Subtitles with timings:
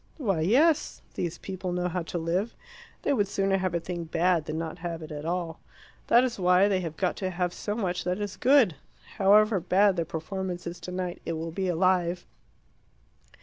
[0.17, 1.03] "Why, yes.
[1.13, 2.55] These people know how to live.
[3.03, 5.59] They would sooner have a thing bad than not have it at all.
[6.07, 8.75] That is why they have got to have so much that is good.
[9.17, 12.25] However bad the performance is tonight, it will be alive.